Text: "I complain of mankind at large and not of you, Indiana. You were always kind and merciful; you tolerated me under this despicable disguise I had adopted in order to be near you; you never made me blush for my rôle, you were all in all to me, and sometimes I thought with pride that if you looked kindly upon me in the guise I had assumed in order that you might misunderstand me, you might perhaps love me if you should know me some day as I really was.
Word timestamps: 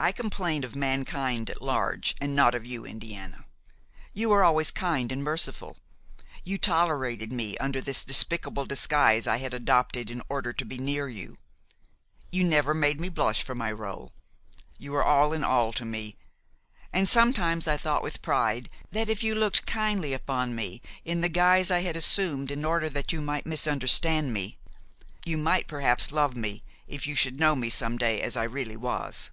"I 0.00 0.12
complain 0.12 0.62
of 0.62 0.76
mankind 0.76 1.50
at 1.50 1.60
large 1.60 2.14
and 2.20 2.36
not 2.36 2.54
of 2.54 2.64
you, 2.64 2.86
Indiana. 2.86 3.44
You 4.12 4.28
were 4.28 4.44
always 4.44 4.70
kind 4.70 5.10
and 5.10 5.24
merciful; 5.24 5.76
you 6.44 6.56
tolerated 6.56 7.32
me 7.32 7.58
under 7.58 7.80
this 7.80 8.04
despicable 8.04 8.64
disguise 8.64 9.26
I 9.26 9.38
had 9.38 9.52
adopted 9.52 10.08
in 10.08 10.22
order 10.28 10.52
to 10.52 10.64
be 10.64 10.78
near 10.78 11.08
you; 11.08 11.36
you 12.30 12.44
never 12.44 12.74
made 12.74 13.00
me 13.00 13.08
blush 13.08 13.42
for 13.42 13.56
my 13.56 13.72
rôle, 13.72 14.10
you 14.78 14.92
were 14.92 15.02
all 15.02 15.32
in 15.32 15.42
all 15.42 15.72
to 15.72 15.84
me, 15.84 16.16
and 16.92 17.08
sometimes 17.08 17.66
I 17.66 17.76
thought 17.76 18.04
with 18.04 18.22
pride 18.22 18.70
that 18.92 19.08
if 19.08 19.24
you 19.24 19.34
looked 19.34 19.66
kindly 19.66 20.12
upon 20.12 20.54
me 20.54 20.80
in 21.04 21.22
the 21.22 21.28
guise 21.28 21.72
I 21.72 21.80
had 21.80 21.96
assumed 21.96 22.52
in 22.52 22.64
order 22.64 22.88
that 22.88 23.12
you 23.12 23.20
might 23.20 23.46
misunderstand 23.46 24.32
me, 24.32 24.58
you 25.24 25.36
might 25.36 25.66
perhaps 25.66 26.12
love 26.12 26.36
me 26.36 26.62
if 26.86 27.04
you 27.08 27.16
should 27.16 27.40
know 27.40 27.56
me 27.56 27.68
some 27.68 27.96
day 27.96 28.20
as 28.20 28.36
I 28.36 28.44
really 28.44 28.76
was. 28.76 29.32